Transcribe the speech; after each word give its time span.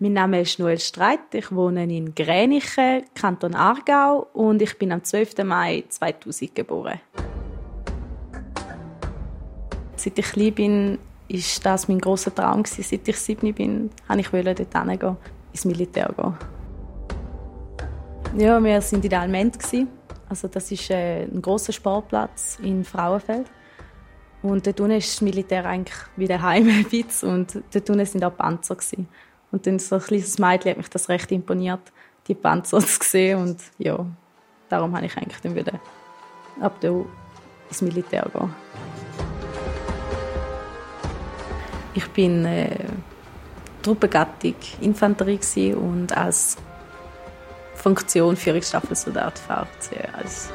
Mein 0.00 0.12
Name 0.12 0.42
ist 0.42 0.60
Noel 0.60 0.78
Streit. 0.78 1.34
Ich 1.34 1.50
wohne 1.50 1.82
in 1.82 2.14
Gränichen, 2.14 3.02
Kanton 3.16 3.56
Aargau 3.56 4.28
und 4.32 4.62
ich 4.62 4.78
bin 4.78 4.92
am 4.92 5.02
12. 5.02 5.38
Mai 5.42 5.82
2000 5.88 6.54
geboren. 6.54 7.00
Seit 9.96 10.16
ich 10.16 10.26
klein 10.26 10.54
bin, 10.54 10.98
ist 11.26 11.66
das 11.66 11.88
mein 11.88 11.98
großer 11.98 12.32
Traum 12.32 12.64
Seit 12.64 13.08
ich 13.08 13.16
sieben 13.16 13.52
bin, 13.52 13.90
wollte 14.06 14.62
ich 14.62 14.68
dort 14.68 14.88
hingehen, 14.88 15.16
ins 15.50 15.64
Militär 15.64 16.14
gehen. 16.16 16.34
Ja, 18.36 18.62
wir 18.62 18.80
waren 18.80 19.02
in 19.02 19.14
Alment. 19.14 19.58
Also 20.28 20.46
das 20.46 20.70
ist 20.70 20.90
äh, 20.90 21.24
ein 21.24 21.42
großer 21.42 21.72
Sportplatz 21.72 22.60
in 22.62 22.84
Frauenfeld. 22.84 23.46
Und 24.42 24.64
dort 24.64 24.78
unten 24.78 24.98
ist 24.98 25.12
das 25.12 25.22
Militär 25.22 25.66
eigentlich 25.66 25.98
wie 26.14 26.28
daheim 26.28 26.68
ein 26.68 26.84
bisschen. 26.84 27.30
Und 27.30 27.60
dort 27.72 27.90
unten 27.90 28.06
sind 28.06 28.24
auch 28.24 28.36
Panzer. 28.36 28.76
Und 29.50 29.66
dann 29.66 29.78
so 29.78 29.96
ein 29.96 30.02
kleines 30.02 30.38
Mädchen 30.38 30.70
hat 30.70 30.76
mich 30.76 30.90
das 30.90 31.08
recht 31.08 31.32
imponiert, 31.32 31.80
die 32.26 32.34
Panzer 32.34 32.80
zu 32.80 32.98
sehen. 33.02 33.38
Und 33.40 33.60
ja, 33.78 34.04
darum 34.68 34.94
habe 34.94 35.06
ich 35.06 35.16
eigentlich 35.16 35.40
dann 35.40 35.54
wieder 35.54 35.80
ab 36.60 36.76
da 36.80 37.04
ins 37.68 37.82
Militär 37.82 38.26
gehen. 38.32 38.54
Ich 41.94 42.06
bin 42.10 42.44
äh, 42.44 42.84
Truppengattung 43.82 44.54
Infanterie 44.80 45.74
und 45.74 46.16
als 46.16 46.56
Funktion 47.74 48.36
Führungsstaffelsoldat 48.36 49.38
VRC. 49.38 50.08
Als 50.12 50.50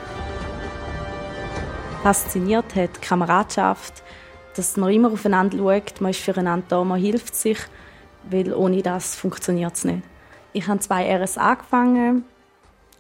fasziniert 2.04 2.76
hat 2.76 2.98
die 2.98 3.00
Kameradschaft, 3.00 4.04
dass 4.56 4.78
man 4.78 4.92
immer 4.92 5.12
aufeinander 5.12 5.58
schaut, 5.58 6.02
man 6.02 6.12
ist 6.12 6.20
füreinander 6.20 6.66
da, 6.68 6.84
man 6.84 7.00
hilft 7.00 7.36
sich 7.36 7.58
weil 8.30 8.54
ohne 8.54 8.82
das 8.82 9.16
funktioniert 9.16 9.74
es 9.76 9.86
nicht. 9.86 10.04
Ich 10.54 10.68
habe 10.68 10.80
zwei 10.80 11.12
RS 11.16 11.38
angefangen, 11.38 12.26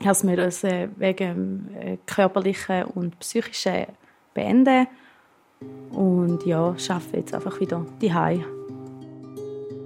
habe 0.03 0.11
es 0.11 0.63
wegen 0.63 1.69
äh, 1.79 1.97
körperlichen 2.05 2.85
und 2.85 3.19
psychischen 3.19 3.85
beenden 4.33 4.87
und 5.91 6.45
ja, 6.45 6.75
arbeite 6.89 7.17
jetzt 7.17 7.33
einfach 7.33 7.59
wieder 7.59 7.85
daheim. 8.01 8.43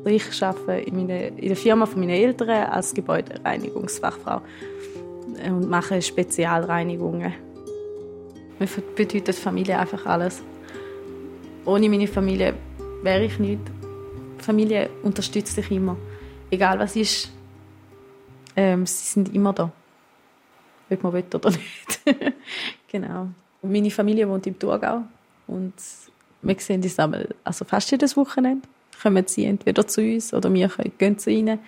Ich 0.05 0.41
arbeite 0.41 0.87
in, 0.87 0.95
meine, 0.95 1.27
in 1.27 1.47
der 1.49 1.57
Firma 1.57 1.85
von 1.85 1.99
meinen 1.99 2.11
Eltern 2.11 2.71
als 2.71 2.93
Gebäudereinigungsfachfrau 2.93 4.41
und 5.45 5.69
mache 5.69 6.01
Spezialreinigungen. 6.01 7.33
Mir 8.57 8.67
bedeutet 8.95 9.35
Familie 9.35 9.77
einfach 9.77 10.05
alles. 10.05 10.41
Ohne 11.65 11.89
meine 11.89 12.07
Familie 12.07 12.53
wäre 13.03 13.25
ich 13.25 13.37
Familie 14.39 14.89
unterstützt 15.03 15.57
dich 15.57 15.71
immer. 15.71 15.97
Egal 16.49 16.79
was 16.79 16.95
ist, 16.95 17.31
ähm, 18.55 18.85
sie 18.85 19.05
sind 19.05 19.33
immer 19.33 19.53
da. 19.53 19.71
Ob 20.89 21.03
man 21.03 21.13
will 21.13 21.25
oder 21.33 21.49
nicht. 22.05 22.17
genau. 22.87 23.29
Und 23.61 23.71
meine 23.71 23.91
Familie 23.91 24.27
wohnt 24.27 24.47
im 24.47 24.57
Thurgau 24.57 25.03
und 25.47 25.73
wir 26.41 26.59
sehen 26.59 26.81
uns 26.81 26.99
also 27.43 27.65
fast 27.65 27.91
jedes 27.91 28.15
Wochenende. 28.15 28.67
Kommen 29.01 29.27
sie 29.27 29.45
entweder 29.45 29.85
zu 29.87 30.01
uns 30.01 30.33
oder 30.33 30.51
wir 30.53 30.69
gehen 30.97 31.17
zu 31.19 31.29
ihnen. 31.29 31.59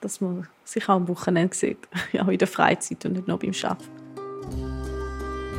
Dass 0.00 0.20
man 0.20 0.46
sich 0.64 0.84
auch 0.84 0.94
am 0.94 1.08
Wochenende 1.08 1.54
sieht. 1.54 1.78
auch 2.20 2.28
in 2.28 2.38
der 2.38 2.48
Freizeit 2.48 3.04
und 3.04 3.12
nicht 3.12 3.28
nur 3.28 3.38
beim 3.38 3.52
Arbeiten. 3.62 3.88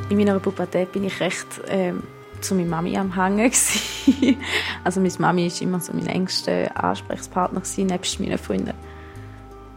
In 0.10 0.18
meiner 0.18 0.40
Pubertät 0.40 0.92
bin 0.92 1.04
ich 1.04 1.20
recht 1.20 1.48
ähm, 1.68 2.04
zu 2.42 2.56
meiner 2.56 2.70
Mami 2.70 2.98
am 2.98 3.16
Hängen. 3.16 3.52
also 4.84 5.00
meine 5.00 5.14
Mami 5.20 5.52
war 5.52 5.62
immer 5.62 5.80
so 5.80 5.94
mein 5.94 6.08
engster 6.08 6.84
Ansprechpartner, 6.84 7.62
nebst 7.78 8.20
meinen 8.20 8.38
Freunden. 8.38 8.74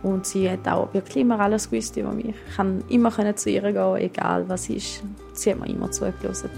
Und 0.03 0.27
sie 0.27 0.51
hat 0.51 0.67
auch 0.67 0.93
wirklich 0.93 1.19
immer 1.19 1.39
alles 1.39 1.71
gewusst 1.71 1.97
über 1.97 2.11
mich. 2.11 2.35
Ich 2.49 2.57
konnte 2.57 2.85
immer 2.93 3.37
zu 3.37 3.51
ihr 3.51 3.63
gehen, 3.63 3.97
egal 3.97 4.49
was 4.49 4.69
ist. 4.69 5.03
Sie 5.33 5.51
hat 5.51 5.61
mir 5.61 5.69
immer 5.69 5.91
zugelassen. 5.91 6.51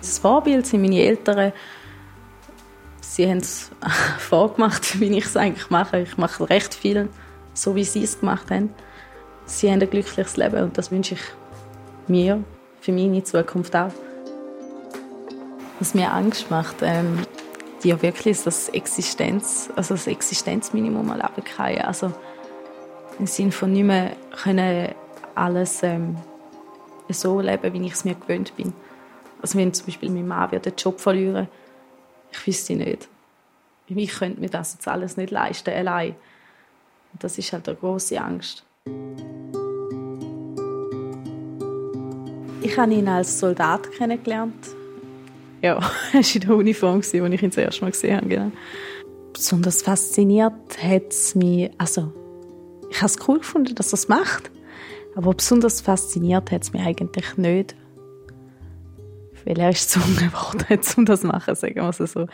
Das 0.00 0.18
Vorbild 0.18 0.66
sind 0.66 0.82
meine 0.82 1.00
Eltern. 1.00 1.52
Sie 3.00 3.28
haben 3.28 3.38
es 3.38 3.70
vorgemacht, 4.18 5.00
wie 5.00 5.18
ich 5.18 5.24
es 5.24 5.36
eigentlich 5.36 5.70
mache. 5.70 6.00
Ich 6.00 6.16
mache 6.16 6.48
recht 6.48 6.74
viel, 6.74 7.08
so 7.52 7.74
wie 7.74 7.84
sie 7.84 8.04
es 8.04 8.20
gemacht 8.20 8.50
haben 8.50 8.70
sie 9.46 9.70
haben 9.70 9.80
ein 9.80 9.90
glückliches 9.90 10.36
Leben 10.36 10.62
und 10.62 10.78
das 10.78 10.90
wünsche 10.90 11.14
ich 11.14 11.20
mir, 12.08 12.42
für 12.80 12.92
meine 12.92 13.22
Zukunft 13.24 13.74
auch. 13.74 13.92
Was 15.78 15.94
mir 15.94 16.12
Angst 16.12 16.50
macht, 16.50 16.76
ähm, 16.82 17.18
ja 17.82 18.00
wirklich 18.02 18.38
ist 18.38 18.46
das 18.46 18.68
Existenz, 18.70 19.70
also 19.76 19.94
das 19.94 20.06
Existenzminimum 20.06 21.08
erleben 21.10 21.44
kann. 21.44 21.78
Also 21.78 22.12
im 23.18 23.26
Sinne 23.26 23.52
von 23.52 23.72
nicht 23.72 23.84
mehr 23.84 24.16
können 24.42 24.94
alles 25.34 25.82
ähm, 25.82 26.16
so 27.08 27.40
leben, 27.40 27.72
wie 27.72 27.86
ich 27.86 27.92
es 27.92 28.04
mir 28.04 28.14
gewöhnt 28.14 28.56
bin. 28.56 28.72
Also 29.42 29.58
wenn 29.58 29.74
zum 29.74 29.86
Beispiel 29.86 30.10
mein 30.10 30.26
Mann 30.26 30.50
den 30.50 30.74
Job 30.76 31.00
verlieren, 31.00 31.48
ich 32.32 32.46
wüsste 32.46 32.74
nicht. 32.74 33.08
Ich 33.86 34.18
könnte 34.18 34.40
mir 34.40 34.48
das 34.48 34.74
jetzt 34.74 34.88
alles 34.88 35.16
nicht 35.16 35.30
leisten, 35.30 35.70
allein. 35.70 36.16
Und 37.12 37.22
das 37.22 37.38
ist 37.38 37.52
halt 37.52 37.68
eine 37.68 37.76
große 37.76 38.20
Angst. 38.20 38.64
Ich 42.64 42.78
habe 42.78 42.94
ihn 42.94 43.06
als 43.08 43.40
Soldat 43.40 43.92
kennengelernt. 43.92 44.68
Ja, 45.60 45.74
er 46.12 46.20
war 46.20 46.34
in 46.34 46.40
der 46.40 46.56
Uniform, 46.56 46.96
als 46.96 47.12
ich 47.12 47.20
ihn 47.20 47.50
das 47.50 47.58
erste 47.58 47.82
Mal 47.82 47.90
gesehen 47.90 48.16
habe. 48.16 48.26
Genau. 48.26 48.50
Besonders 49.34 49.82
fasziniert 49.82 50.82
hat 50.82 51.10
es 51.10 51.34
mich, 51.34 51.70
also 51.76 52.10
ich 52.90 52.96
habe 52.96 53.06
es 53.06 53.28
cool 53.28 53.38
gefunden, 53.38 53.74
dass 53.74 53.92
er 53.92 53.98
es 53.98 54.08
macht, 54.08 54.50
aber 55.14 55.34
besonders 55.34 55.82
fasziniert 55.82 56.50
hat 56.50 56.62
es 56.62 56.72
mich 56.72 56.82
eigentlich 56.82 57.36
nicht. 57.36 57.76
Weil 59.44 59.58
er 59.58 59.68
ist 59.68 59.90
zu 59.90 60.00
geworden, 60.00 60.80
um 60.96 61.04
das 61.04 61.20
zu 61.20 61.26
machen, 61.26 61.54
sagen 61.54 61.74
wir 61.74 61.90
es 61.90 62.12
so. 62.12 62.26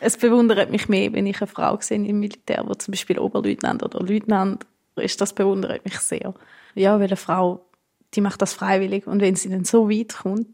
Es 0.00 0.16
bewundert 0.16 0.72
mich 0.72 0.88
mehr, 0.88 1.12
wenn 1.12 1.28
ich 1.28 1.40
eine 1.40 1.46
Frau 1.46 1.78
sehe 1.80 2.04
im 2.04 2.18
Militär, 2.18 2.64
wo 2.66 2.74
zum 2.74 2.90
Beispiel 2.90 3.20
Oberleutnant 3.20 3.84
oder 3.84 4.00
Leutnant 4.00 4.66
ist. 4.96 5.20
Das 5.20 5.32
bewundert 5.32 5.84
mich 5.84 6.00
sehr. 6.00 6.34
Ja, 6.74 6.98
weil 6.98 7.06
eine 7.06 7.16
Frau 7.16 7.69
die 8.14 8.20
macht 8.20 8.42
das 8.42 8.52
freiwillig. 8.52 9.06
Und 9.06 9.20
wenn 9.20 9.36
sie 9.36 9.48
dann 9.48 9.64
so 9.64 9.88
weit 9.88 10.16
kommt, 10.22 10.48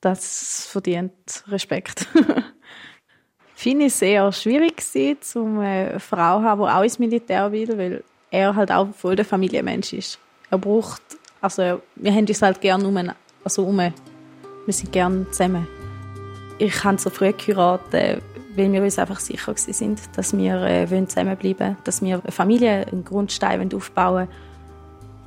das 0.00 0.66
verdient 0.70 1.44
Respekt. 1.48 2.06
Finde 3.54 3.86
ich 3.86 3.94
sehr 3.94 4.30
schwierig 4.32 4.76
gewesen, 4.76 5.42
um 5.42 5.58
eine 5.58 5.98
Frau 5.98 6.38
zu 6.38 6.44
haben, 6.44 6.62
die 6.62 6.68
auch 6.68 6.82
ins 6.82 6.98
Militär 6.98 7.50
will, 7.50 7.76
weil 7.76 8.04
er 8.30 8.54
halt 8.54 8.70
auch 8.70 8.94
voll 8.94 9.16
der 9.16 9.24
Familienmensch 9.24 9.92
ist. 9.92 10.18
Er 10.50 10.58
braucht, 10.58 11.02
also 11.40 11.82
wir 11.96 12.12
haben 12.12 12.26
uns 12.26 12.40
halt 12.40 12.60
gerne 12.60 12.86
um, 12.86 13.12
also 13.42 13.64
um, 13.64 13.78
wir 13.78 13.92
sind 14.72 14.92
gerne 14.92 15.28
zusammen. 15.30 15.66
Ich 16.58 16.84
habe 16.84 16.98
so 16.98 17.10
früh 17.10 17.32
geheiratet, 17.32 18.22
weil 18.54 18.72
wir 18.72 18.82
uns 18.82 18.98
einfach 18.98 19.20
sicher 19.20 19.54
sind, 19.56 20.00
dass 20.16 20.36
wir 20.36 20.62
äh, 20.62 21.06
zusammenbleiben 21.06 21.58
wollen, 21.58 21.76
dass 21.84 22.02
wir 22.02 22.20
eine 22.22 22.32
Familie, 22.32 22.86
einen 22.86 23.04
Grundstein 23.04 23.72
aufbauen 23.74 24.14
wollen 24.14 24.28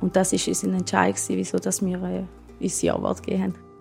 und 0.02 0.16
das 0.16 0.32
war 0.32 0.48
unser 0.48 0.76
Entscheid, 0.76 1.14
wieso 1.28 1.58
dass 1.58 1.84
wir 1.84 2.02
äh, 2.02 2.24
uns 2.62 2.82
Ja-Wort 2.82 3.22
gegeben 3.22 3.44
haben. 3.44 3.71